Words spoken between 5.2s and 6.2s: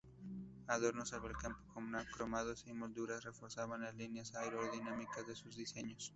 de sus diseños.